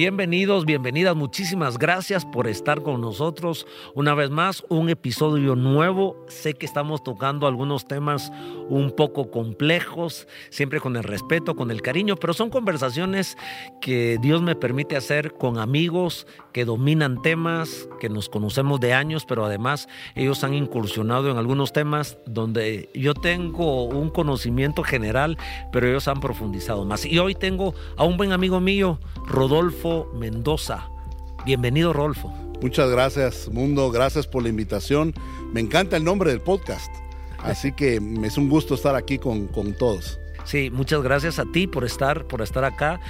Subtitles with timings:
[0.00, 3.66] Bienvenidos, bienvenidas, muchísimas gracias por estar con nosotros.
[3.94, 6.24] Una vez más, un episodio nuevo.
[6.26, 8.32] Sé que estamos tocando algunos temas
[8.70, 13.36] un poco complejos, siempre con el respeto, con el cariño, pero son conversaciones
[13.80, 19.26] que Dios me permite hacer con amigos que dominan temas, que nos conocemos de años,
[19.26, 25.36] pero además ellos han incursionado en algunos temas donde yo tengo un conocimiento general,
[25.72, 27.04] pero ellos han profundizado más.
[27.04, 30.10] Y hoy tengo a un buen amigo mío, Rodolfo.
[30.14, 30.88] Mendoza.
[31.44, 32.28] Bienvenido, Rolfo.
[32.60, 33.90] Muchas gracias, Mundo.
[33.90, 35.14] Gracias por la invitación.
[35.52, 36.92] Me encanta el nombre del podcast.
[37.42, 40.20] Así que es un gusto estar aquí con, con todos.
[40.44, 43.00] Sí, muchas gracias a ti por estar, por estar acá.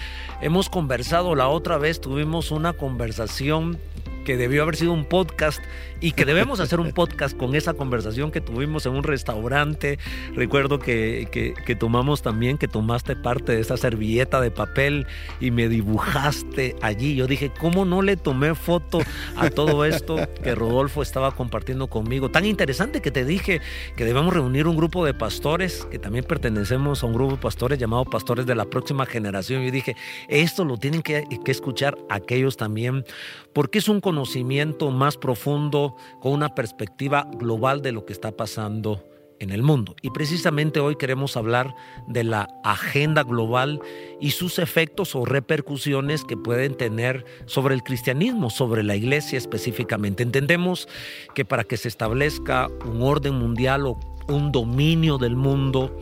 [0.40, 3.78] Hemos conversado la otra vez, tuvimos una conversación
[4.24, 5.60] que debió haber sido un podcast
[6.00, 9.98] y que debemos hacer un podcast con esa conversación que tuvimos en un restaurante.
[10.34, 15.06] Recuerdo que, que, tomamos también, que tomaste parte de esa servilleta de papel
[15.40, 17.14] y me dibujaste allí.
[17.14, 19.00] Yo dije, ¿cómo no le tomé foto
[19.36, 22.30] a todo esto que Rodolfo estaba compartiendo conmigo?
[22.30, 23.60] Tan interesante que te dije
[23.96, 27.78] que debemos reunir un grupo de pastores, que también pertenecemos a un grupo de pastores
[27.78, 29.62] llamado Pastores de la Próxima Generación.
[29.64, 29.96] Yo dije,
[30.28, 33.04] esto lo tienen que, que escuchar aquellos también,
[33.52, 39.04] porque es un conocimiento más profundo, con una perspectiva global de lo que está pasando
[39.38, 39.94] en el mundo.
[40.02, 41.72] Y precisamente hoy queremos hablar
[42.08, 43.80] de la agenda global
[44.20, 50.24] y sus efectos o repercusiones que pueden tener sobre el cristianismo, sobre la iglesia específicamente.
[50.24, 50.88] Entendemos
[51.32, 55.96] que para que se establezca un orden mundial o un dominio del mundo,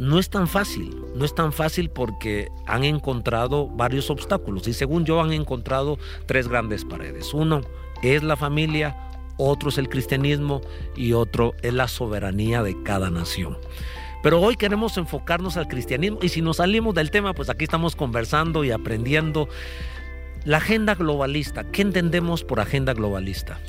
[0.00, 5.04] no es tan fácil, no es tan fácil porque han encontrado varios obstáculos y según
[5.04, 7.34] yo han encontrado tres grandes paredes.
[7.34, 7.60] Uno
[8.02, 8.96] es la familia,
[9.36, 10.62] otro es el cristianismo
[10.96, 13.58] y otro es la soberanía de cada nación.
[14.22, 17.94] Pero hoy queremos enfocarnos al cristianismo y si nos salimos del tema, pues aquí estamos
[17.94, 19.50] conversando y aprendiendo.
[20.44, 23.60] La agenda globalista, ¿qué entendemos por agenda globalista?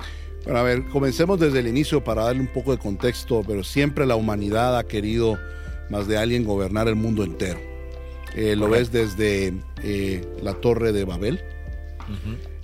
[0.46, 4.06] Bueno, a ver, comencemos desde el inicio para darle un poco de contexto, pero siempre
[4.06, 5.38] la humanidad ha querido
[5.90, 7.60] más de alguien gobernar el mundo entero.
[8.36, 9.54] Eh, lo ves desde
[9.84, 11.42] eh, la torre de Babel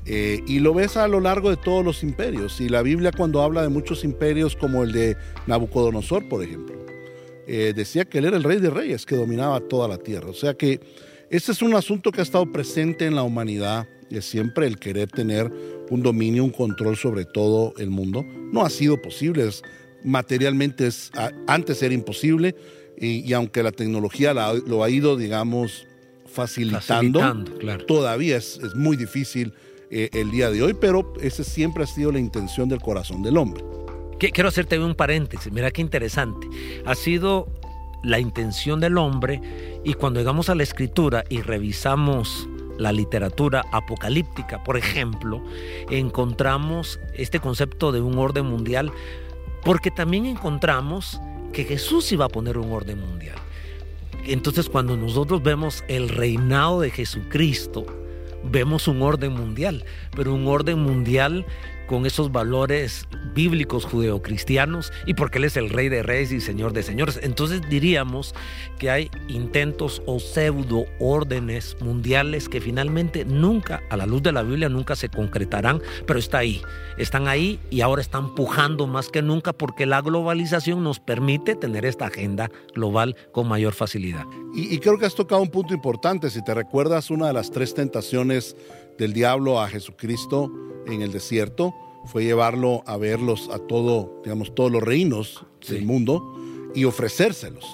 [0.05, 2.61] eh, y lo ves a lo largo de todos los imperios.
[2.61, 6.75] Y la Biblia cuando habla de muchos imperios como el de Nabucodonosor, por ejemplo,
[7.45, 10.29] decía que él era el rey de reyes que dominaba toda la tierra.
[10.29, 10.81] O sea que
[11.29, 15.09] este es un asunto que ha estado presente en la humanidad, es siempre el querer
[15.09, 15.51] tener
[15.89, 18.25] un dominio, un control sobre todo el mundo.
[18.51, 19.49] No ha sido posible,
[20.03, 21.11] materialmente es,
[21.47, 22.55] antes era imposible,
[23.00, 25.85] y, aunque la tecnología lo ha ido, digamos,
[26.25, 27.19] facilitando,
[27.88, 29.53] todavía es, muy difícil
[29.90, 33.38] eh, el día de hoy, pero esa siempre ha sido la intención del corazón del
[33.38, 33.63] hombre.
[34.19, 36.47] Quiero hacerte un paréntesis, mira qué interesante.
[36.85, 37.47] Ha sido
[38.03, 39.41] la intención del hombre
[39.84, 42.47] y cuando llegamos a la escritura y revisamos
[42.78, 45.44] la literatura apocalíptica, por ejemplo,
[45.90, 48.91] encontramos este concepto de un orden mundial
[49.64, 51.19] porque también encontramos
[51.57, 53.38] que Jesús iba a poner un orden mundial.
[54.28, 57.84] Entonces cuando nosotros vemos el reinado de Jesucristo,
[58.44, 59.84] vemos un orden mundial,
[60.16, 61.47] pero un orden mundial
[61.88, 66.74] con esos valores bíblicos judeocristianos y porque Él es el Rey de Reyes y Señor
[66.74, 67.20] de Señores.
[67.24, 68.36] Entonces diríamos
[68.78, 74.44] que hay intentos o pseudo órdenes mundiales que finalmente nunca, a la luz de la
[74.44, 76.62] Biblia, nunca se concretarán, pero está ahí.
[76.97, 81.86] Están ahí y ahora están pujando más que nunca porque la globalización nos permite tener
[81.86, 84.26] esta agenda global con mayor facilidad.
[84.53, 86.30] Y, y creo que has tocado un punto importante.
[86.30, 88.56] Si te recuerdas una de las tres tentaciones
[88.97, 90.52] del diablo a Jesucristo
[90.88, 91.74] en el desierto
[92.06, 96.24] fue llevarlo a verlos a todo, digamos, todos los reinos del mundo
[96.74, 97.66] y ofrecérselos.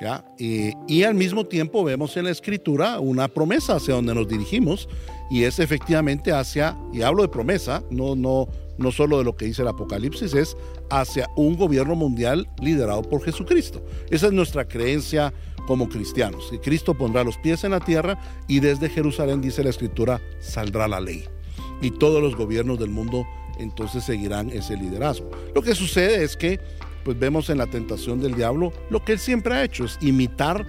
[0.00, 0.24] ¿ya?
[0.38, 4.88] Y, y, al mismo tiempo vemos en la escritura una promesa hacia donde nos dirigimos
[5.30, 8.48] y es efectivamente hacia, y hablo de promesa, no, no,
[8.78, 10.56] no solo de lo que dice el Apocalipsis, es
[10.90, 13.82] hacia un gobierno mundial liderado por Jesucristo.
[14.10, 15.32] Esa es nuestra creencia
[15.66, 16.50] como cristianos.
[16.52, 18.18] Y Cristo pondrá los pies en la tierra
[18.48, 21.24] y desde Jerusalén, dice la Escritura, saldrá la ley.
[21.80, 23.26] Y todos los gobiernos del mundo
[23.58, 25.30] entonces seguirán ese liderazgo.
[25.54, 26.60] Lo que sucede es que,
[27.04, 30.66] pues vemos en la tentación del diablo, lo que él siempre ha hecho es imitar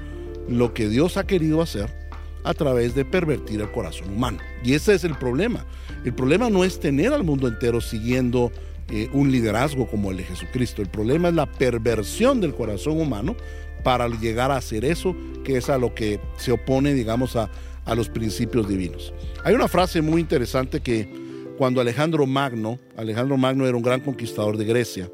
[0.47, 2.03] lo que Dios ha querido hacer
[2.43, 4.39] a través de pervertir el corazón humano.
[4.63, 5.65] Y ese es el problema.
[6.03, 8.51] El problema no es tener al mundo entero siguiendo
[8.89, 10.81] eh, un liderazgo como el de Jesucristo.
[10.81, 13.35] El problema es la perversión del corazón humano
[13.83, 17.49] para llegar a hacer eso, que es a lo que se opone, digamos, a,
[17.85, 19.13] a los principios divinos.
[19.43, 21.07] Hay una frase muy interesante que
[21.57, 25.09] cuando Alejandro Magno, Alejandro Magno era un gran conquistador de Grecia,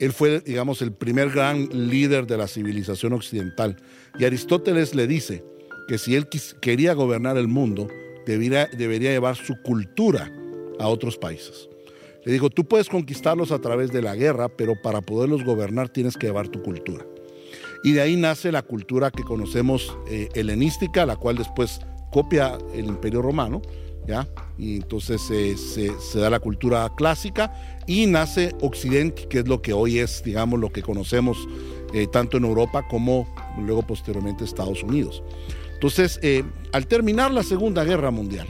[0.00, 3.76] él fue, digamos, el primer gran líder de la civilización occidental.
[4.18, 5.44] Y Aristóteles le dice
[5.88, 6.28] que si él
[6.60, 7.88] quería gobernar el mundo,
[8.24, 10.30] debería, debería llevar su cultura
[10.78, 11.68] a otros países.
[12.24, 16.16] Le dijo, tú puedes conquistarlos a través de la guerra, pero para poderlos gobernar tienes
[16.16, 17.04] que llevar tu cultura.
[17.82, 21.80] Y de ahí nace la cultura que conocemos eh, helenística, la cual después
[22.10, 23.62] copia el Imperio Romano,
[24.06, 24.26] ¿ya?
[24.56, 27.52] Y entonces se, da la cultura clásica
[27.86, 31.38] y nace Occidente, que es lo que hoy es, digamos, lo que conocemos
[31.94, 35.22] eh, tanto en Europa como luego posteriormente Estados Unidos.
[35.74, 36.42] Entonces, eh,
[36.72, 38.48] al terminar la Segunda Guerra Mundial,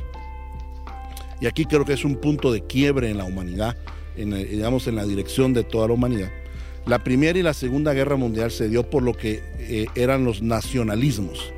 [1.40, 3.76] y aquí creo que es un punto de quiebre en la humanidad,
[4.16, 6.32] digamos, en la dirección de toda la humanidad,
[6.88, 10.40] la Primera y la Segunda Guerra Mundial se dio por lo que eh, eran los
[10.40, 11.52] nacionalismos.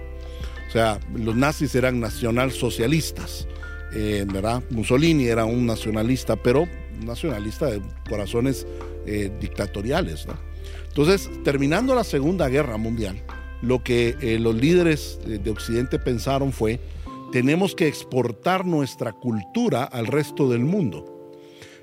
[0.69, 3.47] O sea, los nazis eran nacionalsocialistas,
[3.95, 4.27] eh.
[4.71, 6.69] Mussolini era un nacionalista, pero
[7.05, 8.67] nacionalista de corazones
[9.07, 10.27] eh, dictatoriales,
[10.89, 13.23] Entonces, terminando la Segunda Guerra Mundial,
[13.63, 16.81] lo que los líderes de Occidente pensaron fue,
[17.31, 21.20] tenemos que exportar nuestra cultura al resto del mundo.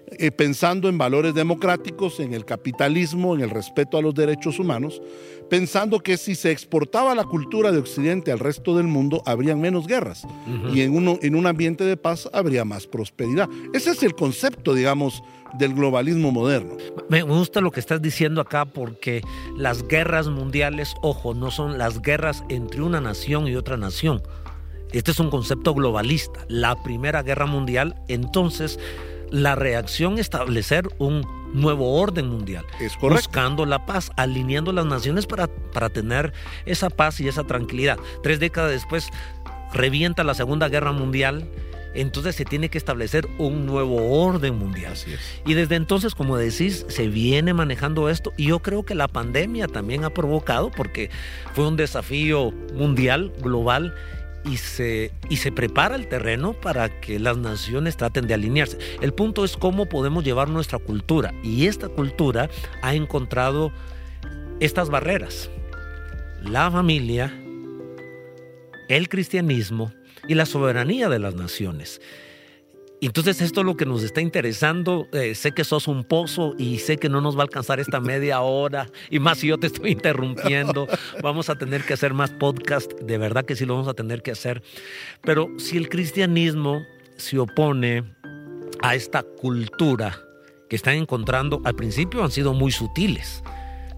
[0.09, 5.01] Eh, pensando en valores democráticos, en el capitalismo, en el respeto a los derechos humanos,
[5.49, 9.85] pensando que si se exportaba la cultura de Occidente al resto del mundo, habrían menos
[9.85, 10.25] guerras
[10.73, 13.49] y en, uno, en un ambiente de paz habría más prosperidad.
[13.73, 15.21] Ese es el concepto, digamos,
[15.57, 16.77] del globalismo moderno.
[17.09, 19.21] Me gusta lo que estás diciendo acá porque
[19.57, 24.21] las guerras mundiales, ojo, no son las guerras entre una nación y otra nación.
[24.93, 26.45] Este es un concepto globalista.
[26.47, 28.79] La Primera Guerra Mundial, entonces,
[29.31, 32.65] la reacción establecer un nuevo orden mundial.
[32.79, 36.33] Es Buscando la paz, alineando las naciones para, para tener
[36.65, 37.97] esa paz y esa tranquilidad.
[38.23, 39.09] Tres décadas después
[39.73, 41.49] revienta la Segunda Guerra Mundial.
[41.93, 44.93] Entonces se tiene que establecer un nuevo orden mundial.
[45.47, 48.33] Y desde entonces, como decís, se viene manejando esto.
[48.37, 51.09] Y yo creo que la pandemia también ha provocado, porque
[51.53, 53.95] fue un desafío mundial, global,
[54.45, 58.77] y se, y se prepara el terreno para que las naciones traten de alinearse.
[59.01, 62.49] El punto es cómo podemos llevar nuestra cultura y esta cultura
[62.81, 63.71] ha encontrado
[64.59, 65.49] estas barreras.
[66.43, 67.33] La familia,
[68.87, 69.91] el cristianismo
[70.27, 72.01] y la soberanía de las naciones.
[73.01, 75.07] Entonces esto es lo que nos está interesando.
[75.13, 77.99] Eh, sé que sos un pozo y sé que no nos va a alcanzar esta
[77.99, 78.87] media hora.
[79.11, 80.87] Y más si yo te estoy interrumpiendo.
[81.21, 82.91] Vamos a tener que hacer más podcast.
[82.93, 84.63] De verdad que sí lo vamos a tener que hacer.
[85.21, 86.81] Pero si el cristianismo
[87.17, 88.03] se opone
[88.81, 90.19] a esta cultura
[90.69, 93.43] que están encontrando, al principio han sido muy sutiles.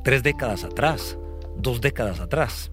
[0.03, 1.17] Tres décadas atrás,
[1.57, 2.71] dos décadas atrás.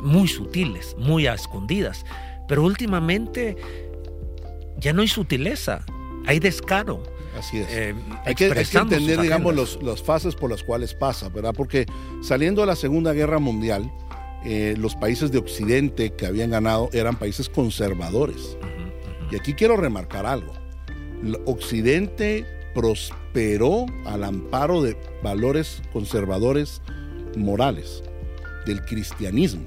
[0.00, 2.04] Muy sutiles, muy a escondidas.
[2.48, 3.56] Pero últimamente
[4.82, 5.84] ya no hay sutileza,
[6.26, 7.02] hay descaro.
[7.38, 7.68] Así es.
[7.70, 7.94] Eh,
[8.26, 11.54] hay, que, entender, digamos, los, las fases por las cuales pasa, ¿verdad?
[11.56, 11.86] Porque
[12.20, 13.90] saliendo de la Segunda Guerra Mundial,
[14.44, 18.58] eh, los países de Occidente que habían ganado eran países conservadores.
[19.30, 20.52] Y aquí quiero remarcar algo.
[21.46, 22.44] Occidente
[22.74, 26.82] prosperó al amparo de valores conservadores
[27.36, 28.02] morales,
[28.66, 29.62] del cristianismo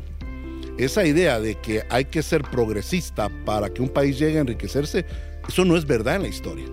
[0.77, 5.05] esa idea de que hay que ser progresista para que un país llegue a enriquecerse,
[5.47, 6.65] eso no es verdad en la historia.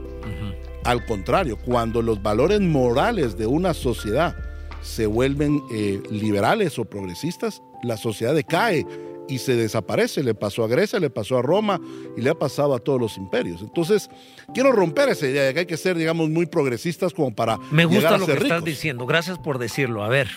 [0.85, 4.35] Al contrario, cuando los valores morales de una sociedad
[4.81, 8.85] se vuelven eh, liberales o progresistas, la sociedad decae
[9.33, 10.23] y se desaparece.
[10.23, 11.81] Le pasó a Grecia, le pasó a Roma
[12.17, 13.63] y le ha pasado a todos los imperios.
[13.63, 14.11] Entonces,
[14.53, 17.59] quiero romper esa idea de que hay que ser, digamos, muy progresistas como para.
[17.71, 19.07] Me gusta lo que estás diciendo.
[19.07, 20.05] Gracias por decirlo.
[20.05, 20.29] A ver,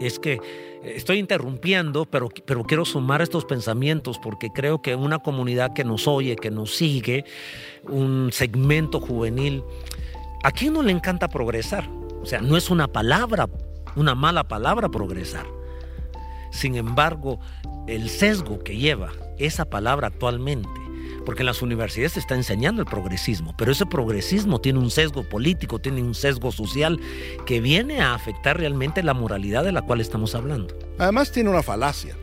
[0.00, 0.40] es que
[0.82, 6.08] estoy interrumpiendo, pero, pero quiero sumar estos pensamientos porque creo que una comunidad que nos
[6.08, 7.24] oye, que nos sigue,
[7.84, 9.62] un segmento juvenil,
[10.42, 11.88] ¿a quién no le encanta progresar?
[12.22, 13.46] O sea, no es una palabra,
[13.94, 15.57] una mala palabra progresar.
[16.50, 17.40] Sin embargo,
[17.86, 20.68] el sesgo que lleva esa palabra actualmente
[21.28, 25.28] porque en las universidades se está enseñando el progresismo, pero ese progresismo tiene un sesgo
[25.28, 26.98] político, tiene un sesgo social
[27.44, 30.74] que viene a afectar realmente la moralidad de la cual estamos hablando.
[30.96, 32.16] Además tiene una falacia.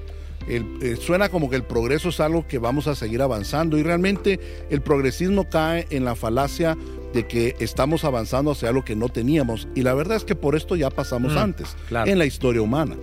[0.47, 4.39] Eh, suena como que el progreso es algo que vamos a seguir avanzando y realmente
[4.71, 6.75] el progresismo cae en la falacia
[7.13, 10.55] de que estamos avanzando hacia algo que no teníamos y la verdad es que por
[10.55, 12.95] esto ya pasamos mm, antes en la historia humana.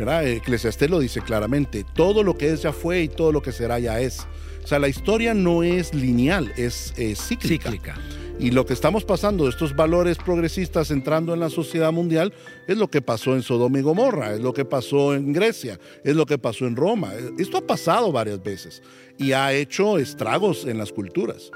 [0.00, 0.26] ¿Verdad?
[0.26, 3.78] Eclesiastés lo dice claramente, todo lo que es ya fue y todo lo que será
[3.78, 4.26] ya es.
[4.64, 7.96] O sea, la historia no es lineal, es cíclica.
[8.38, 12.32] Y lo que estamos pasando, estos valores progresistas entrando en la sociedad mundial,
[12.66, 16.16] es lo que pasó en Sodoma y Gomorra, es lo que pasó en Grecia, es
[16.16, 17.12] lo que pasó en Roma.
[17.38, 18.82] Esto ha pasado varias veces
[19.18, 21.50] y ha hecho estragos en las culturas.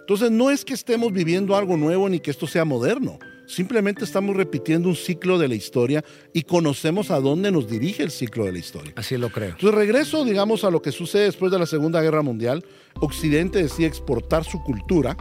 [0.00, 3.18] Entonces, no es que estemos viviendo algo nuevo ni que esto sea moderno,
[3.50, 8.10] simplemente estamos repitiendo un ciclo de la historia y conocemos a dónde nos dirige el
[8.10, 8.92] ciclo de la historia.
[8.96, 9.50] Así lo creo.
[9.50, 12.64] Entonces regreso, digamos, a lo que sucede después de la Segunda Guerra Mundial.
[13.00, 15.16] Occidente decide exportar su cultura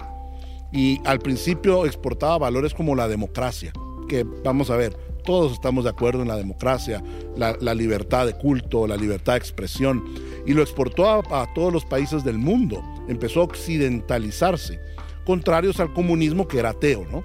[0.72, 3.74] y al principio exportaba valores como la democracia,
[4.08, 4.96] que vamos a ver,
[5.26, 7.04] todos estamos de acuerdo en la democracia,
[7.36, 10.04] la, libertad de culto, la libertad de expresión,
[10.46, 12.84] y lo exportó a, todos los países del mundo.
[13.08, 14.80] Empezó a occidentalizarse,
[15.26, 17.24] contrarios al comunismo que era ateo, ¿no?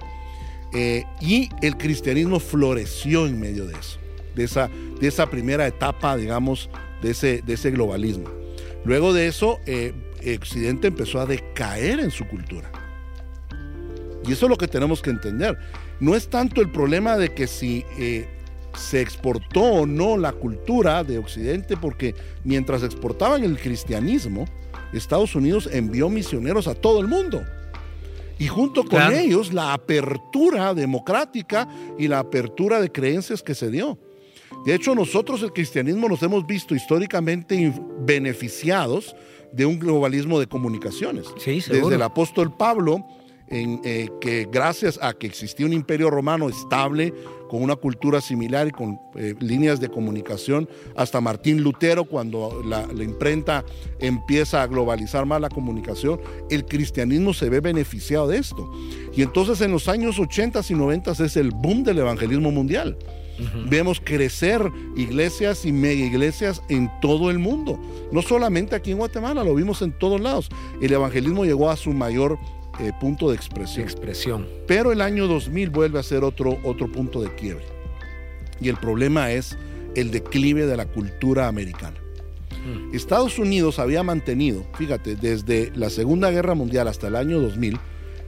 [0.75, 3.97] Eh, y el cristianismo floreció en medio de eso,
[4.35, 6.69] de esa, de esa primera etapa, digamos,
[7.01, 8.29] de ese, de ese globalismo.
[8.83, 9.93] Luego de eso, eh,
[10.37, 12.69] Occidente empezó a decaer en su cultura.
[14.27, 15.57] Y eso es lo que tenemos que entender
[15.99, 18.27] no es tanto el problema de que si eh,
[18.77, 24.45] se exportó o no la cultura de Occidente, porque mientras exportaban el cristianismo,
[24.93, 27.43] Estados Unidos envió misioneros a todo el mundo.
[28.37, 33.97] Y junto con ellos la apertura democrática y la apertura de creencias que se dio.
[34.65, 39.15] De hecho, nosotros el cristianismo nos hemos visto históricamente beneficiados
[39.51, 41.27] de un globalismo de comunicaciones.
[41.45, 43.05] Desde el apóstol Pablo,
[43.47, 47.13] en, eh, que gracias a que existía un imperio romano estable,
[47.55, 52.85] con una cultura similar y con eh, líneas de comunicación, hasta Martín Lutero, cuando la,
[53.01, 53.63] imprenta
[53.97, 56.19] empieza a globalizar más la comunicación,
[56.49, 58.69] el cristianismo se ve beneficiado de esto.
[59.15, 62.97] Y entonces en los años 80 y 90 es el boom del evangelismo mundial.
[63.69, 64.61] Vemos crecer
[64.97, 67.79] iglesias y mega iglesias en todo el mundo.
[68.11, 70.49] No solamente aquí en Guatemala, lo vimos en todos lados.
[70.81, 72.37] El evangelismo llegó a su mayor
[72.79, 73.83] eh, punto de expresión.
[73.83, 74.47] expresión.
[74.67, 77.65] Pero el año 2000 vuelve a ser otro, otro punto de quiebre.
[78.59, 79.57] Y el problema es
[79.95, 81.97] el declive de la cultura americana.
[82.51, 82.95] Mm.
[82.95, 87.79] Estados Unidos había mantenido, fíjate, desde la Segunda Guerra Mundial hasta el año 2000,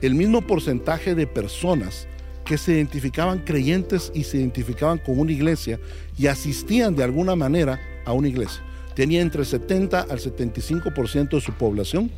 [0.02, 2.08] el mismo porcentaje de personas
[2.46, 5.80] que se identificaban creyentes y se identificaban con una iglesia
[6.18, 8.62] y asistían de alguna manera a una iglesia.
[8.96, 12.10] Tenía entre 70 al 75% de su población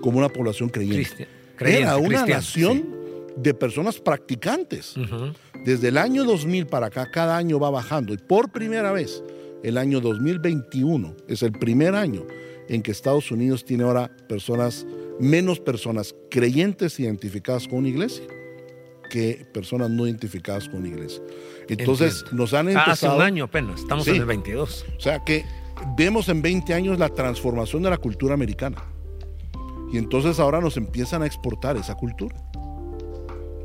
[0.00, 2.96] como una población creyente era una nación
[3.36, 4.94] de personas practicantes.
[5.64, 8.12] Desde el año 2000 para acá, cada año va bajando.
[8.14, 9.22] Y por primera vez,
[9.62, 12.24] el año 2021 es el primer año
[12.68, 14.86] en que Estados Unidos tiene ahora personas,
[15.18, 18.24] menos personas creyentes identificadas con una iglesia
[19.10, 21.22] que personas no identificadas con una iglesia.
[21.68, 22.90] Entonces nos han empezado...
[22.90, 24.84] Ah, hace un año apenas, estamos en el 22.
[24.96, 25.44] O sea que
[25.96, 28.84] vemos en 20 años la transformación de la cultura americana.
[29.92, 32.36] Y entonces ahora nos empiezan a exportar esa cultura.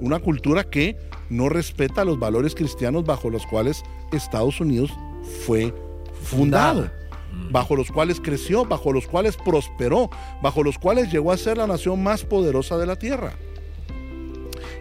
[0.02, 0.98] Una cultura que
[1.30, 4.92] no respeta los valores cristianos bajo los cuales Estados Unidos
[5.46, 5.74] fue
[6.22, 6.90] fundado,
[7.52, 10.10] bajo los cuales creció, bajo los cuales prosperó,
[10.42, 13.34] bajo los cuales llegó a ser la nación más poderosa de la tierra.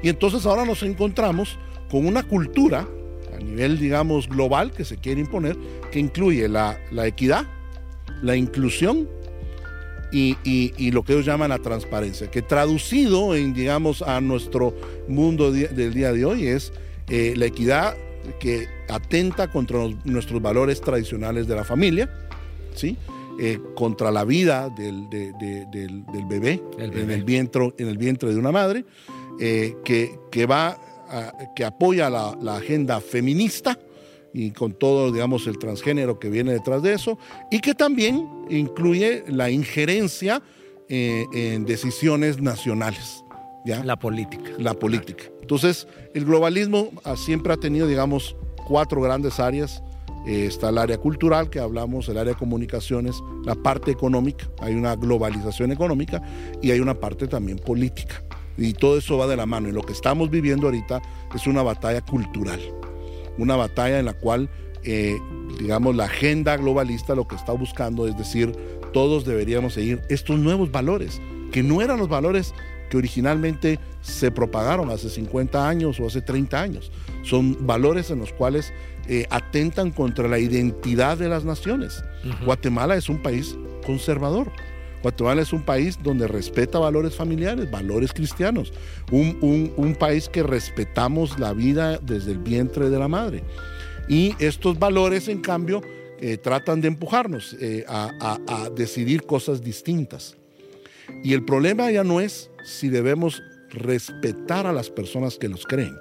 [0.02, 1.58] Y entonces ahora nos encontramos
[1.90, 2.86] con una cultura
[3.34, 5.56] a nivel, digamos, global que se quiere imponer,
[5.90, 7.46] que incluye la, la equidad,
[8.22, 9.08] la inclusión
[10.12, 14.74] y, lo que ellos llaman la transparencia, que traducido en, digamos, a nuestro
[15.08, 16.72] mundo del día de hoy es
[17.08, 17.96] eh, la equidad
[18.38, 22.10] que atenta contra nuestros valores tradicionales de la familia,
[22.74, 22.96] ¿sí?
[23.40, 25.08] Eh, contra la vida del,
[26.28, 28.84] bebé, En, el vientre, en el vientre de una madre,
[29.40, 30.78] eh, que, que, va
[31.54, 33.78] que apoya la, la agenda feminista,
[34.32, 37.18] y con todo, digamos, el transgénero que viene detrás de eso,
[37.50, 40.42] y que también incluye la injerencia
[40.88, 43.24] eh, en decisiones nacionales.
[43.64, 43.84] ¿ya?
[43.84, 44.50] La política.
[44.58, 45.24] La política.
[45.40, 48.36] Entonces, el globalismo siempre ha tenido, digamos,
[48.66, 49.82] cuatro grandes áreas.
[50.26, 54.74] Eh, está el área cultural, que hablamos, el área de comunicaciones, la parte económica, hay
[54.74, 56.22] una globalización económica
[56.62, 58.22] y hay una parte también política.
[58.56, 59.68] Y todo eso va de la mano.
[59.68, 61.00] Y lo que estamos viviendo ahorita
[61.34, 62.60] es una batalla cultural
[63.38, 64.48] una batalla en la cual,
[64.84, 65.16] eh,
[65.58, 68.52] digamos, la agenda globalista lo que está buscando es decir,
[68.92, 71.20] todos deberíamos seguir estos nuevos valores,
[71.50, 72.54] que no eran los valores
[72.90, 76.92] que originalmente se propagaron hace 50 años o hace 30 años.
[77.22, 78.72] Son valores en los cuales
[79.08, 82.04] eh, atentan contra la identidad de las naciones.
[82.44, 84.52] Guatemala es un país conservador.
[85.02, 88.72] Guatemala es un país donde respeta valores familiares, valores cristianos,
[89.10, 93.42] un, país que respetamos la vida desde el vientre de la madre.
[94.08, 95.82] Y estos valores, en cambio,
[96.20, 100.36] eh, tratan de empujarnos eh, a, a decidir cosas distintas.
[101.24, 105.96] Y el problema ya no es si debemos respetar a las personas que los creen,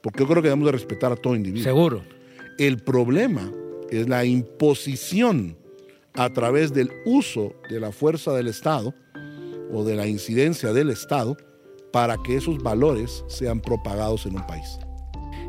[0.00, 1.64] porque yo creo que debemos de respetar a todo individuo.
[1.64, 2.02] Seguro.
[2.58, 3.52] El problema
[3.90, 5.57] es la imposición
[6.18, 8.92] a través del uso de la fuerza del Estado
[9.72, 11.36] o de la incidencia del Estado
[11.92, 14.80] para que esos valores sean propagados en un país.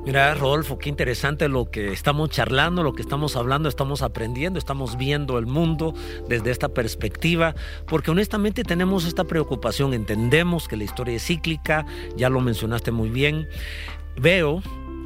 [0.05, 4.95] Mira, Rodolfo, qué interesante lo que estamos charlando, lo que estamos hablando, estamos aprendiendo, estamos
[4.95, 5.93] viendo el mundo
[6.27, 7.55] desde esta perspectiva,
[7.87, 11.85] porque honestamente tenemos esta preocupación, entendemos que la historia es cíclica,
[12.15, 13.49] ya lo mencionaste muy bien.
[14.15, 14.61] Veo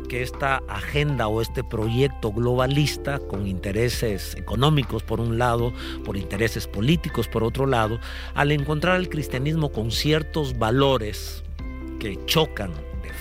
[0.10, 5.74] que esta agenda o este proyecto globalista con intereses económicos por un lado,
[6.06, 8.00] por intereses políticos por otro lado,
[8.36, 11.44] al encontrar el cristianismo con ciertos valores
[12.00, 12.72] que chocan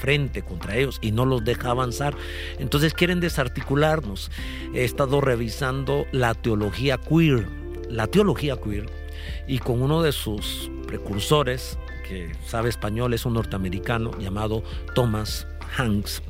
[0.03, 2.17] frente contra ellos y no los deja avanzar.
[2.59, 4.31] Entonces quieren desarticularnos.
[4.75, 7.47] He estado revisando la teología queer,
[7.89, 8.91] la teología queer,
[9.47, 15.47] y con uno de sus precursores, que sabe español, es un norteamericano llamado Thomas
[15.77, 16.21] Hanks.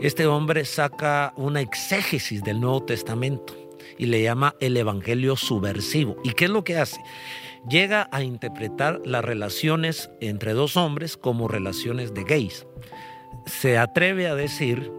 [0.00, 3.54] Este hombre saca una exégesis del Nuevo Testamento
[3.98, 6.16] y le llama el Evangelio subversivo.
[6.22, 7.00] ¿Y qué es lo que hace?
[7.68, 12.66] Llega a interpretar las relaciones entre dos hombres como relaciones de gays
[13.46, 14.92] se atreve a decir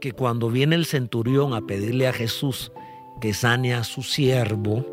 [0.00, 2.72] que cuando viene el centurión a pedirle a Jesús
[3.20, 4.84] que sane a su siervo,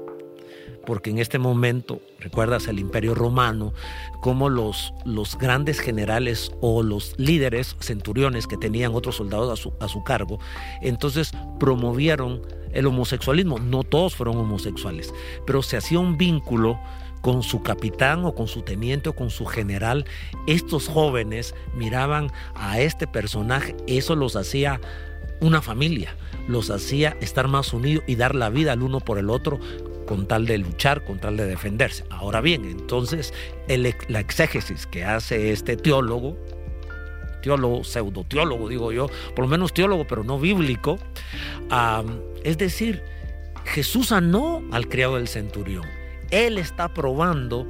[0.87, 3.73] porque en este momento, recuerdas el imperio romano,
[4.21, 9.73] como los, los grandes generales o los líderes centuriones que tenían otros soldados a su,
[9.81, 10.39] a su cargo,
[10.81, 12.41] entonces promovieron
[12.71, 13.59] el homosexualismo.
[13.59, 15.13] No todos fueron homosexuales,
[15.45, 16.79] pero se hacía un vínculo
[17.19, 20.05] con su capitán o con su teniente o con su general,
[20.45, 24.79] estos jóvenes miraban a este personaje, eso los hacía
[25.41, 26.15] una familia,
[26.47, 29.59] los hacía estar más unidos y dar la vida al uno por el otro
[30.07, 32.05] con tal de luchar, con tal de defenderse.
[32.09, 33.33] Ahora bien, entonces
[33.67, 36.37] la exégesis que hace este teólogo,
[37.41, 40.97] teólogo, pseudo teólogo, digo yo, por lo menos teólogo, pero no bíblico,
[42.43, 43.03] es decir,
[43.65, 45.85] Jesús sanó al criado del centurión.
[46.31, 47.67] Él está probando,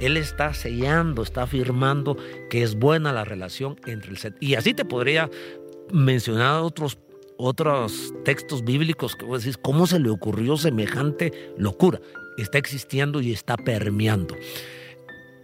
[0.00, 2.16] Él está sellando, está afirmando
[2.50, 4.34] que es buena la relación entre el ser.
[4.38, 5.30] Y así te podría
[5.92, 6.98] mencionar otros,
[7.36, 9.26] otros textos bíblicos que
[9.62, 12.00] ¿cómo se le ocurrió semejante locura?
[12.38, 14.36] Está existiendo y está permeando.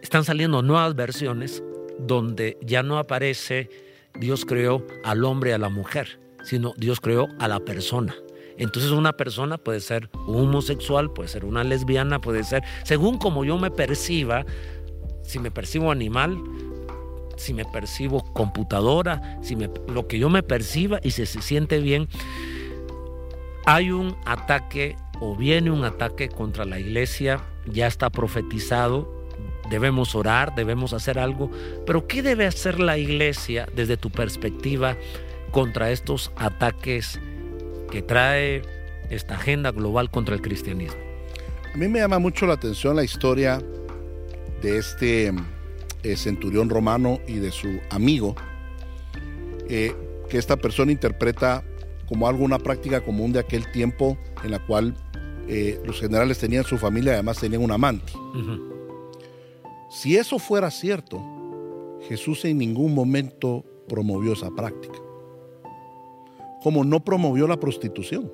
[0.02, 1.62] Están saliendo nuevas versiones
[1.98, 3.68] donde ya no aparece
[4.18, 8.14] Dios creó al hombre y a la mujer, sino Dios creó a la persona.
[8.56, 13.56] Entonces una persona puede ser homosexual, puede ser una lesbiana, puede ser, según como yo
[13.58, 14.44] me perciba,
[15.22, 16.37] si me percibo animal,
[17.38, 21.81] si me percibo computadora, si me, lo que yo me perciba y si se siente
[21.81, 22.09] bien,
[23.66, 29.27] hay un ataque o viene un ataque contra la iglesia, ya está profetizado,
[29.70, 31.51] debemos orar, debemos hacer algo,
[31.87, 34.96] pero ¿qué debe hacer la iglesia desde tu perspectiva
[35.51, 37.20] contra estos ataques
[37.90, 38.62] que trae
[39.11, 41.01] esta agenda global contra el cristianismo.
[41.72, 43.62] A mí me llama mucho la atención la historia
[44.62, 45.33] de este
[46.02, 48.37] eh, centurión romano y de su amigo,
[49.68, 49.94] eh,
[50.28, 51.64] que esta persona interpreta
[52.08, 54.94] como algo una práctica común de aquel tiempo en la cual
[55.48, 58.12] eh, los generales tenían su familia y además tenían un amante.
[59.90, 61.20] Si eso fuera cierto,
[62.08, 64.98] Jesús en ningún momento promovió esa práctica.
[66.62, 68.30] Como no promovió la prostitución.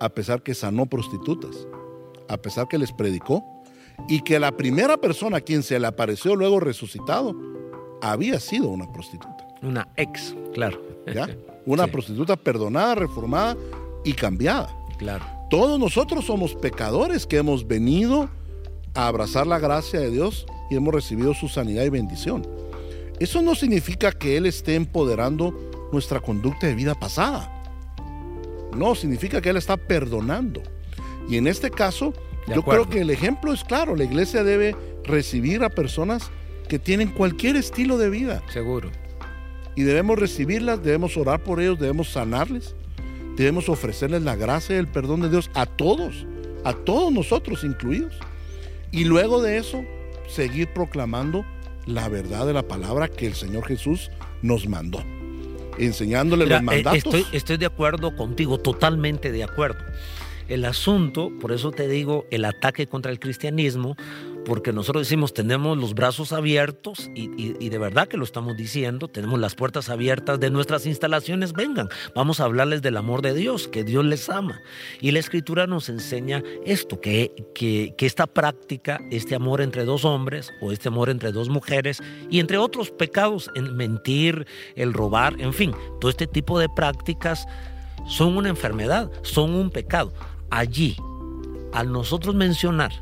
[0.00, 1.68] A pesar que sanó prostitutas,
[2.28, 3.44] a pesar que les predicó,
[4.08, 7.34] y que la primera persona a quien se le apareció luego resucitado
[8.00, 9.46] había sido una prostituta.
[9.62, 10.80] Una ex, claro.
[11.06, 11.28] ¿Ya?
[11.66, 13.56] Una prostituta perdonada, reformada
[14.04, 14.76] y cambiada.
[14.98, 15.24] Claro.
[15.48, 18.28] Todos nosotros somos pecadores que hemos venido
[18.94, 22.46] a abrazar la gracia de Dios y hemos recibido su sanidad y bendición.
[23.20, 25.54] Eso no significa que Él esté empoderando
[25.92, 27.62] nuestra conducta de vida pasada.
[28.74, 30.62] No, significa que Él está perdonando.
[31.28, 32.12] Y en este caso,
[32.48, 33.96] yo creo que el ejemplo es claro.
[33.96, 36.30] La iglesia debe recibir a personas
[36.68, 38.42] que tienen cualquier estilo de vida.
[38.52, 38.90] Seguro.
[39.74, 42.74] Y debemos recibirlas, debemos orar por ellos, debemos sanarles,
[43.36, 46.26] debemos ofrecerles la gracia y el perdón de Dios a todos,
[46.64, 48.14] a todos nosotros incluidos.
[48.90, 49.82] Y luego de eso,
[50.28, 51.44] seguir proclamando
[51.86, 54.10] la verdad de la palabra que el Señor Jesús
[54.42, 55.02] nos mandó
[55.78, 56.96] enseñándole los eh, mandatos.
[56.98, 59.78] Estoy, estoy de acuerdo contigo, totalmente de acuerdo.
[60.52, 63.96] El asunto, por eso te digo, el ataque contra el cristianismo,
[64.44, 69.40] porque nosotros decimos tenemos los brazos abiertos y, de verdad que lo estamos diciendo, tenemos
[69.40, 73.82] las puertas abiertas de nuestras instalaciones, vengan, vamos a hablarles del amor de Dios, que
[73.82, 74.60] Dios les ama.
[75.00, 80.52] Y la escritura nos enseña esto, que, que, esta práctica, este amor entre dos hombres
[80.60, 85.54] o este amor entre dos mujeres y entre otros pecados, en mentir, el robar, en
[85.54, 87.46] fin, todo este tipo de prácticas
[88.06, 90.12] son una enfermedad, son un pecado.
[90.52, 90.98] Allí,
[91.72, 92.92] al nosotros mencionar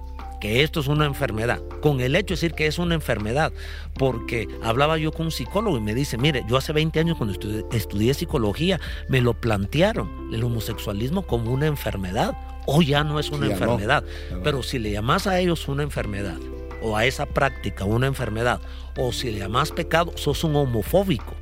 [0.41, 3.53] que esto es una enfermedad, con el hecho de decir que es una enfermedad,
[3.95, 7.37] porque hablaba yo con un psicólogo y me dice, mire, yo hace 20 años cuando
[7.73, 12.37] estudié, psicología me lo plantearon, el homosexualismo como una enfermedad,
[12.67, 14.05] o ya no es una enfermedad,
[14.45, 16.39] pero si le llamas a ellos una enfermedad,
[16.83, 18.61] o a esa práctica una enfermedad,
[18.97, 21.35] o si le llamas pecado, sos un homofóbico.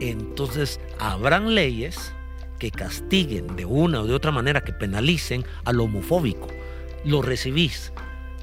[0.00, 2.14] Entonces habrán leyes
[2.58, 6.48] que castiguen de una o de otra manera, que penalicen al homofóbico.
[7.04, 7.92] Lo recibís,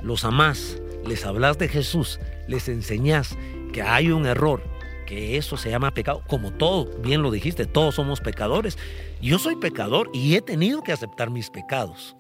[0.02, 3.38] los amás, les hablas de Jesús, les enseñás
[3.74, 4.64] que hay un error,
[5.06, 8.78] que eso se llama pecado, como todo, bien lo dijiste, todos somos pecadores.
[9.22, 12.16] Yo soy pecador y he tenido que aceptar mis pecados.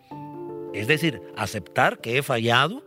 [0.74, 2.86] Es decir, aceptar que he fallado,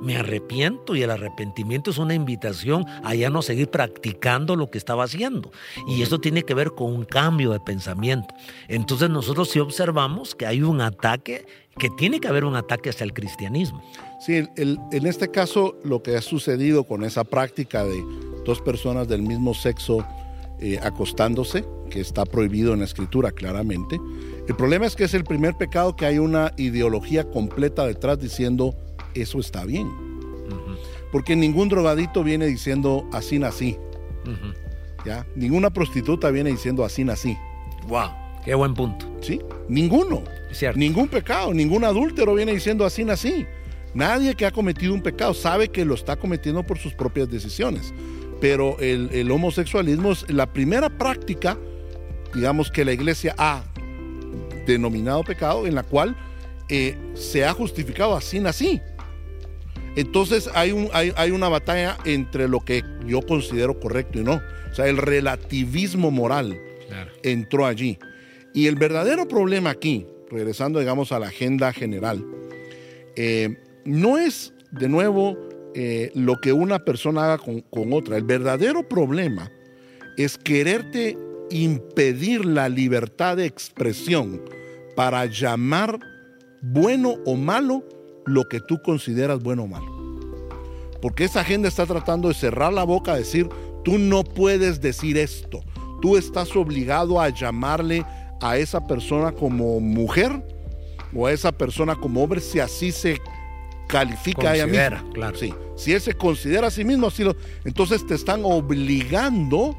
[0.00, 4.78] me arrepiento y el arrepentimiento es una invitación a ya no seguir practicando lo que
[4.78, 5.50] estaba haciendo.
[5.86, 8.34] Y eso tiene que ver con un cambio de pensamiento.
[8.68, 11.46] Entonces nosotros sí observamos que hay un ataque,
[11.78, 13.82] que tiene que haber un ataque hacia el cristianismo.
[14.20, 18.02] Sí, en este caso lo que ha sucedido con esa práctica de
[18.44, 20.04] dos personas del mismo sexo
[20.62, 23.98] eh, acostándose, que está prohibido en la escritura claramente,
[24.46, 28.74] el problema es que es el primer pecado que hay una ideología completa detrás diciendo
[29.14, 29.88] eso está bien.
[31.12, 33.76] Porque ningún drogadito viene diciendo así nací.
[35.04, 35.26] ¿Ya?
[35.34, 37.36] Ninguna prostituta viene diciendo así nací.
[37.88, 38.10] ¡Wow!
[38.44, 39.06] ¡Qué buen punto!
[39.20, 40.22] Sí, ninguno.
[40.74, 43.46] Ningún pecado, ningún adúltero viene diciendo así nací.
[43.94, 47.92] Nadie que ha cometido un pecado sabe que lo está cometiendo por sus propias decisiones.
[48.40, 51.58] Pero el, homosexualismo es la primera práctica,
[52.34, 53.64] digamos, que la iglesia ha
[54.66, 56.16] denominado pecado, en la cual
[56.68, 58.80] eh, se ha justificado así nací.
[59.96, 64.40] Entonces hay, un, hay, una batalla entre lo que yo considero correcto y no.
[64.70, 66.60] O sea, el relativismo moral
[67.22, 67.98] entró allí.
[68.54, 72.24] Y el verdadero problema aquí, regresando digamos a la agenda general,
[73.16, 75.36] eh, no es de nuevo
[75.74, 78.16] eh, lo que una persona haga con, con otra.
[78.16, 79.50] El verdadero problema
[80.16, 81.16] es quererte
[81.50, 84.40] impedir la libertad de expresión
[84.94, 85.98] para llamar
[86.60, 87.84] bueno o malo
[88.26, 90.00] lo que tú consideras bueno o malo.
[91.00, 93.48] Porque esa agenda está tratando de cerrar la boca, decir,
[93.84, 95.60] tú no puedes decir esto.
[96.02, 98.04] Tú estás obligado a llamarle
[98.40, 100.44] a esa persona como mujer
[101.14, 103.20] o a esa persona como hombre si así se
[103.88, 105.04] califica a ella misma.
[105.12, 105.36] Claro.
[105.36, 105.54] Sí.
[105.76, 107.24] Si él se considera a sí mismo así,
[107.64, 109.76] entonces te están obligando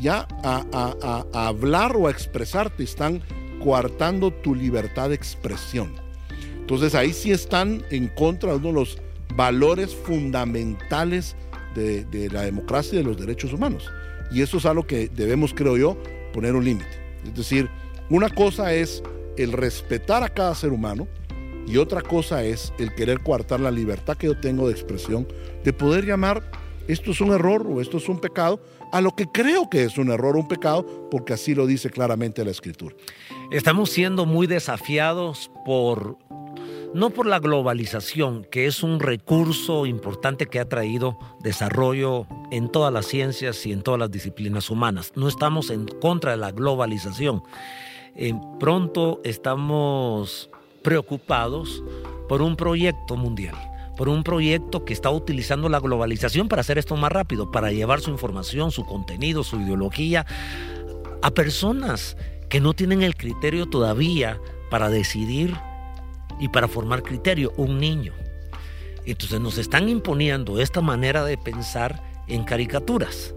[0.00, 3.22] ya a, a hablar o a expresarte, están
[3.62, 6.03] coartando tu libertad de expresión.
[6.64, 8.98] Entonces ahí sí están en contra de uno de los
[9.36, 11.36] valores fundamentales
[11.74, 13.86] de, la democracia y de los derechos humanos.
[14.32, 15.98] Y eso es algo que debemos, creo yo,
[16.32, 16.88] poner un límite.
[17.22, 17.68] Es decir,
[18.08, 19.02] una cosa es
[19.36, 21.06] el respetar a cada ser humano
[21.66, 25.28] y otra cosa es el querer coartar la libertad que yo tengo de expresión,
[25.64, 26.42] de poder llamar
[26.88, 28.58] esto es un error o esto es un pecado,
[28.94, 32.44] a lo que creo que es un error un pecado, porque así lo dice claramente
[32.44, 32.94] la escritura.
[33.50, 36.16] Estamos siendo muy desafiados por
[36.94, 42.92] no por la globalización, que es un recurso importante que ha traído desarrollo en todas
[42.92, 45.10] las ciencias y en todas las disciplinas humanas.
[45.16, 47.42] No estamos en contra de la globalización.
[48.14, 50.50] Eh, pronto estamos
[50.82, 51.82] preocupados
[52.28, 53.56] por un proyecto mundial,
[53.96, 58.00] por un proyecto que está utilizando la globalización para hacer esto más rápido, para llevar
[58.00, 60.26] su información, su contenido, su ideología
[61.22, 62.16] a personas
[62.48, 65.54] que no tienen el criterio todavía para decidir
[66.38, 68.12] y para formar criterio, un niño.
[69.06, 73.34] Entonces nos están imponiendo esta manera de pensar en caricaturas.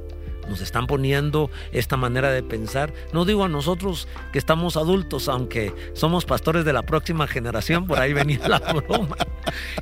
[0.47, 2.93] Nos están poniendo esta manera de pensar.
[3.13, 7.99] No digo a nosotros que estamos adultos, aunque somos pastores de la próxima generación, por
[7.99, 9.17] ahí venía la broma,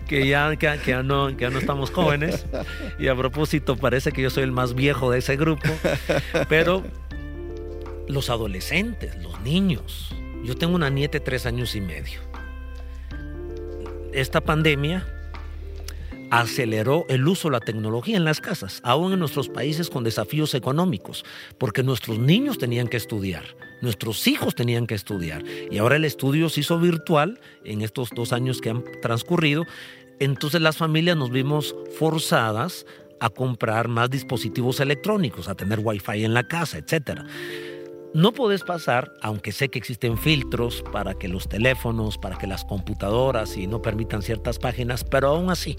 [0.07, 2.45] que ya, que, ya no, que ya no estamos jóvenes.
[2.99, 5.69] Y a propósito, parece que yo soy el más viejo de ese grupo.
[6.49, 6.83] Pero
[8.07, 10.13] los adolescentes, los niños.
[10.43, 12.21] Yo tengo una nieta de tres años y medio
[14.15, 15.05] esta pandemia
[16.31, 20.53] aceleró el uso de la tecnología en las casas, aún en nuestros países con desafíos
[20.53, 21.25] económicos,
[21.57, 23.43] porque nuestros niños tenían que estudiar,
[23.81, 28.33] nuestros hijos tenían que estudiar, y ahora el estudio se hizo virtual en estos dos
[28.33, 29.63] años que han transcurrido,
[30.19, 32.85] entonces las familias nos vimos forzadas
[33.19, 37.25] a comprar más dispositivos electrónicos, a tener wifi en la casa, etcétera.
[38.13, 42.63] No puedes pasar, aunque sé que existen filtros para que los teléfonos, para que las
[42.63, 45.75] computadoras y no permitan ciertas páginas, pero aún así,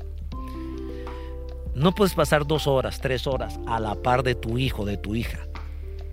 [1.76, 5.14] no puedes pasar dos horas, tres horas a la par de tu hijo, de tu
[5.14, 5.46] hija.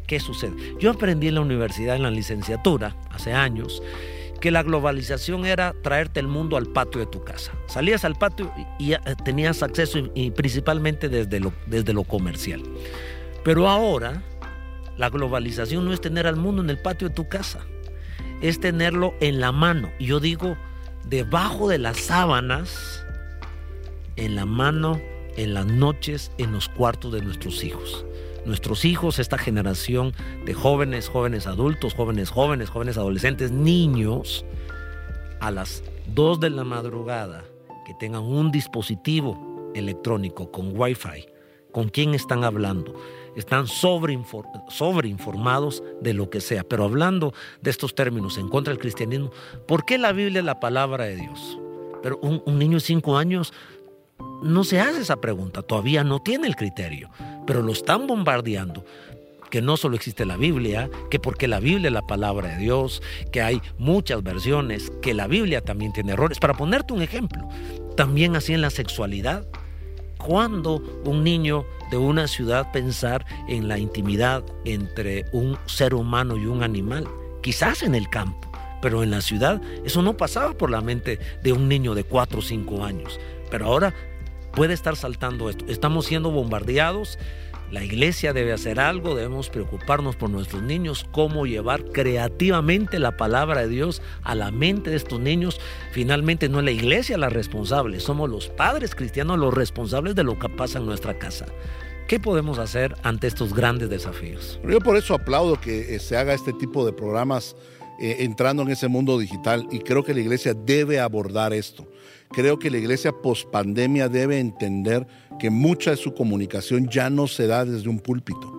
[0.06, 0.54] ¿Qué sucede?
[0.78, 3.82] Yo aprendí en la universidad, en la licenciatura, hace años,
[4.42, 7.54] que la globalización era traerte el mundo al patio de tu casa.
[7.68, 12.62] Salías al patio y, tenías acceso y, principalmente desde lo, desde lo comercial.
[13.46, 14.22] Pero ahora
[14.98, 17.62] la globalización no es tener al mundo en el patio de tu casa,
[18.42, 19.92] es tenerlo en la mano.
[19.98, 20.58] Y yo digo,
[21.06, 23.06] debajo de las sábanas,
[24.18, 25.00] en la mano,
[25.38, 28.06] en las noches, en los cuartos de nuestros hijos.
[28.46, 30.14] Nuestros hijos, esta generación
[30.46, 34.46] de jóvenes, jóvenes adultos, jóvenes jóvenes, jóvenes adolescentes, niños,
[35.40, 37.44] a las 2 de la madrugada,
[37.86, 41.28] que tengan un dispositivo electrónico con Wi-Fi,
[41.72, 42.94] con quién están hablando.
[43.36, 46.64] Están sobreinformados de lo que sea.
[46.64, 49.32] Pero hablando de estos términos en contra del cristianismo,
[49.68, 51.58] ¿por qué la Biblia es la palabra de Dios?
[52.04, 53.54] Pero un, un niño de cinco años
[54.44, 57.10] no se hace esa pregunta, todavía no tiene el criterio,
[57.46, 58.84] pero lo están bombardeando
[59.54, 63.04] que no solo existe la Biblia, que porque la Biblia es la palabra de Dios,
[63.32, 66.40] que hay muchas versiones, que la Biblia también tiene errores.
[66.40, 67.48] Para ponerte un ejemplo,
[67.96, 69.46] también así en la sexualidad.
[70.18, 76.48] Cuando un niño de una ciudad pensar en la intimidad entre un ser humano y
[76.48, 77.08] un animal?
[77.44, 78.50] Quizás en el campo,
[78.82, 82.40] pero en la ciudad eso no pasaba por la mente de un niño de 4
[82.40, 83.20] o 5 años.
[83.52, 83.94] Pero ahora
[84.54, 85.66] puede estar saltando esto.
[85.68, 87.18] Estamos siendo bombardeados.
[87.72, 93.62] La iglesia debe hacer algo, debemos preocuparnos por nuestros niños, cómo llevar creativamente la palabra
[93.62, 95.60] de Dios a la mente de estos niños.
[95.92, 100.38] Finalmente no es la iglesia la responsable, somos los padres cristianos los responsables de lo
[100.38, 101.48] que pasa en nuestra casa.
[102.08, 104.60] ¿Qué podemos hacer ante estos grandes desafíos?
[104.68, 107.56] Yo por eso aplaudo que eh, se haga este tipo de programas
[108.00, 111.88] eh, entrando en ese mundo digital y creo que la iglesia debe abordar esto.
[112.34, 115.06] Creo que la iglesia post pandemia debe entender
[115.40, 118.52] que mucha de su comunicación ya no se da desde un púlpito.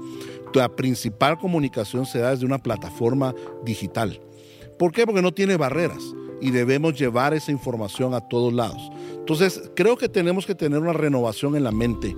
[0.54, 3.34] La principal comunicación se da desde una plataforma
[3.64, 4.20] digital.
[4.78, 5.04] ¿Por qué?
[5.04, 8.90] Porque no tiene barreras y debemos llevar esa información a todos lados.
[9.12, 12.14] Entonces, creo que tenemos que tener una renovación en la mente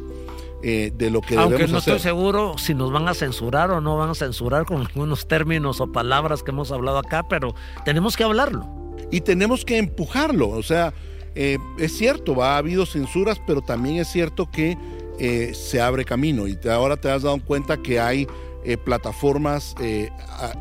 [0.63, 3.97] eh, de lo que Aunque no estoy seguro si nos van a censurar o no
[3.97, 8.25] van a censurar con algunos términos o palabras que hemos hablado acá, pero tenemos que
[8.25, 8.67] hablarlo.
[9.11, 10.93] Y tenemos que empujarlo, o sea,
[11.39, 14.79] eh, es cierto, ha habido censuras, pero también es cierto que
[15.19, 18.27] eh, se abre camino y ahora te has dado cuenta que hay
[18.65, 19.75] eh, plataformas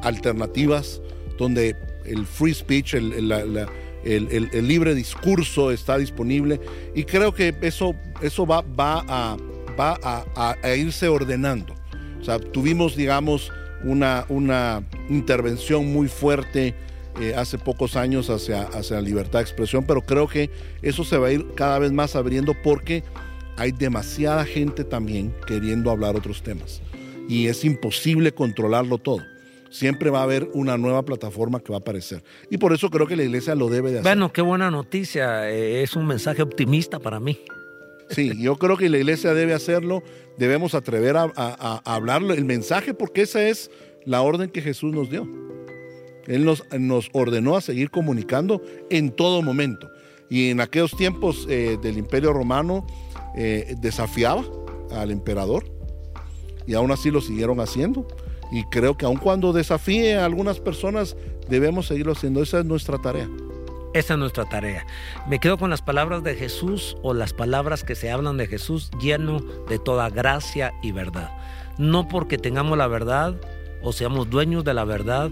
[0.03, 1.01] alternativas
[1.37, 3.67] donde el free speech, el,
[4.67, 6.59] libre discurso está disponible
[6.93, 9.37] y creo que eso, eso va, va, a,
[9.79, 9.97] va
[10.35, 11.73] a, irse ordenando.
[12.19, 13.49] O sea, tuvimos, digamos,
[13.83, 16.75] una, una intervención muy fuerte
[17.19, 20.49] eh, hace pocos años hacia, hacia la libertad de expresión, pero creo que
[20.81, 23.03] eso se va a ir cada vez más abriendo porque
[23.57, 26.81] hay demasiada gente también queriendo hablar otros temas
[27.27, 29.23] y es imposible controlarlo todo.
[29.69, 32.23] Siempre va a haber una nueva plataforma que va a aparecer.
[32.49, 34.03] Y por eso creo que la iglesia lo debe de hacer.
[34.03, 35.49] Bueno, qué buena noticia.
[35.49, 37.39] Eh, es un mensaje optimista para mí.
[38.09, 40.03] Sí, yo creo que la iglesia debe hacerlo.
[40.37, 43.69] Debemos atrever a, a hablarlo, el mensaje, porque esa es
[44.05, 45.27] la orden que Jesús nos dio.
[46.27, 49.89] Él nos, ordenó a seguir comunicando en todo momento.
[50.29, 52.85] Y en aquellos tiempos eh, del Imperio Romano
[53.35, 54.43] eh, desafiaba
[54.91, 55.65] al emperador
[56.67, 58.07] y aún así lo siguieron haciendo.
[58.51, 61.15] Y creo que aun cuando desafíe a algunas personas,
[61.49, 62.41] debemos seguirlo haciendo.
[62.41, 63.29] Esa es nuestra tarea.
[63.93, 64.85] Esa es nuestra tarea.
[65.27, 68.91] Me quedo con las palabras de Jesús o las palabras que se hablan de Jesús
[69.01, 71.31] lleno de toda gracia y verdad.
[71.77, 73.35] No porque tengamos la verdad
[73.85, 75.29] o seamos dueños de la verdad,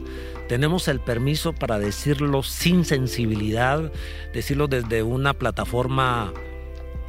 [0.48, 3.92] tenemos el permiso para decirlo sin sensibilidad,
[4.32, 6.32] decirlo desde una plataforma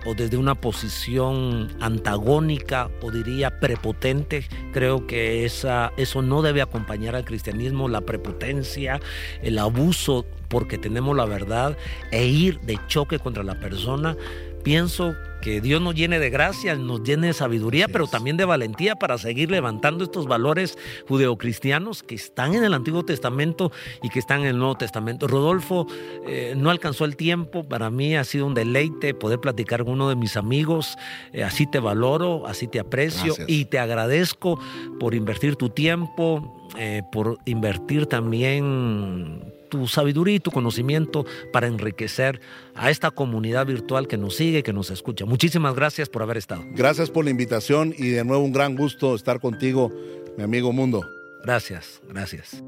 [0.06, 4.46] o desde una posición antagónica o diría prepotente.
[4.72, 9.00] Creo que esa, eso no debe acompañar al cristianismo, la prepotencia,
[9.42, 11.76] el abuso porque tenemos la verdad
[12.10, 14.16] e ir de choque contra la persona.
[14.62, 18.96] Pienso que Dios nos llene de gracia, nos llene de sabiduría, pero también de valentía
[18.96, 23.70] para seguir levantando estos valores judeocristianos que están en el Antiguo Testamento
[24.02, 25.28] y que están en el Nuevo Testamento.
[25.28, 25.86] Rodolfo,
[26.26, 30.08] eh, no alcanzó el tiempo, para mí ha sido un deleite poder platicar con uno
[30.08, 30.96] de mis amigos,
[31.34, 34.58] eh, así te valoro, así te aprecio y te agradezco
[34.98, 42.40] por invertir tu tiempo, eh, por invertir también tu sabiduría y tu conocimiento para enriquecer
[42.76, 45.24] a esta comunidad virtual que nos sigue, que nos escucha.
[45.24, 46.62] Muchísimas gracias por haber estado.
[46.70, 49.92] Gracias por la invitación y de nuevo un gran gusto estar contigo,
[50.36, 51.04] mi amigo Mundo.
[51.42, 52.62] Gracias, gracias.